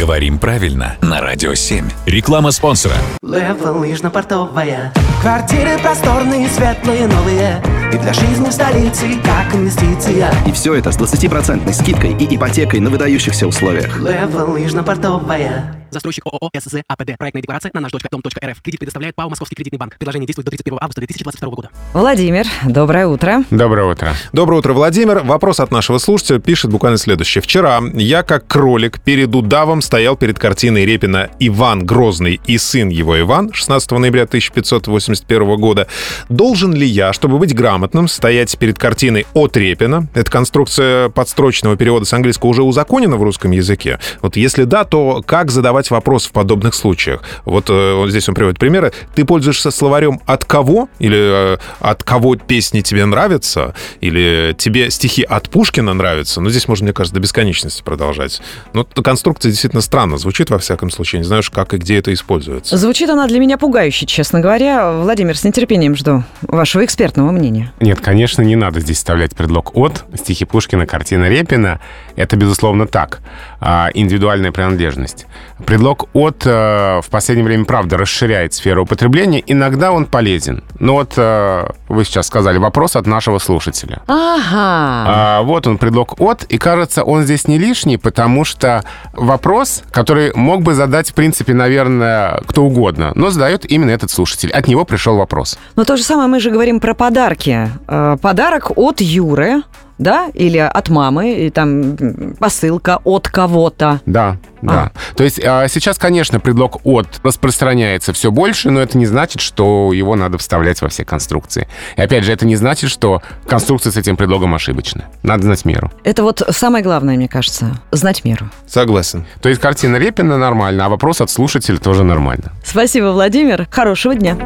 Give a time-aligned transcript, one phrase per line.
[0.00, 1.86] Говорим правильно на Радио 7.
[2.06, 2.94] Реклама спонсора.
[3.22, 4.94] Левел лыжно-портовая.
[5.20, 7.62] Квартиры просторные, светлые, новые.
[7.92, 10.32] И для жизни в столице, как инвестиция.
[10.46, 13.98] И все это с 20% скидкой и ипотекой на выдающихся условиях.
[13.98, 15.79] Левел лыжно-портовая.
[15.90, 17.18] Застройщик ООО СЗ АПД.
[17.18, 18.62] Проектная декларация на наш дом .рф.
[18.62, 19.96] Кредит предоставляет ПАО Московский кредитный банк.
[19.98, 21.70] Предложение действует до 31 августа 2022 года.
[21.92, 23.44] Владимир, доброе утро.
[23.50, 24.14] Доброе утро.
[24.32, 25.20] Доброе утро, Владимир.
[25.20, 27.42] Вопрос от нашего слушателя пишет буквально следующее.
[27.42, 33.18] Вчера я, как кролик, перед удавом стоял перед картиной Репина «Иван Грозный и сын его
[33.18, 35.86] Иван» 16 ноября 1581 года.
[36.28, 40.08] Должен ли я, чтобы быть грамотным, стоять перед картиной от Репина?
[40.14, 43.98] Эта конструкция подстрочного перевода с английского уже узаконена в русском языке?
[44.22, 47.22] Вот если да, то как задавать вопрос в подобных случаях?
[47.44, 48.92] Вот, э, здесь он приводит примеры.
[49.14, 55.22] Ты пользуешься словарем «от кого?» или э, «от кого песни тебе нравятся?» или «тебе стихи
[55.22, 58.42] от Пушкина нравятся?» Ну, здесь можно, мне кажется, до бесконечности продолжать.
[58.72, 61.20] Ну, конструкция действительно странно звучит, во всяком случае.
[61.20, 62.76] Не знаешь, как и где это используется.
[62.76, 64.92] Звучит она для меня пугающе, честно говоря.
[64.92, 67.72] Владимир, с нетерпением жду вашего экспертного мнения.
[67.80, 70.04] Нет, конечно, не надо здесь вставлять предлог «от».
[70.14, 71.80] Стихи Пушкина, картина Репина—
[72.16, 73.20] это, безусловно, так.
[73.60, 75.26] А, Индивидуальная принадлежность.
[75.70, 79.40] Предлог «от» э, в последнее время, правда, расширяет сферу употребления.
[79.46, 80.64] Иногда он полезен.
[80.80, 84.02] Но вот э, вы сейчас сказали вопрос от нашего слушателя.
[84.08, 85.04] Ага.
[85.06, 90.32] А, вот он, предлог «от», и кажется, он здесь не лишний, потому что вопрос, который
[90.34, 94.50] мог бы задать, в принципе, наверное, кто угодно, но задает именно этот слушатель.
[94.50, 95.56] От него пришел вопрос.
[95.76, 97.68] Но то же самое мы же говорим про подарки.
[97.86, 99.62] Э, Подарок от Юры,
[100.00, 101.96] да, или от мамы, и там
[102.38, 104.00] посылка от кого-то.
[104.06, 104.92] Да, да.
[105.14, 109.92] То есть а, сейчас, конечно, предлог «от» распространяется все больше, но это не значит, что
[109.92, 111.68] его надо вставлять во все конструкции.
[111.96, 115.04] И опять же, это не значит, что конструкция с этим предлогом ошибочна.
[115.22, 115.92] Надо знать меру.
[116.02, 118.48] Это вот самое главное, мне кажется, знать меру.
[118.66, 119.26] Согласен.
[119.42, 122.52] То есть картина Репина нормально, а вопрос от слушателя тоже нормально.
[122.64, 123.66] Спасибо, Владимир.
[123.70, 124.38] Хорошего дня.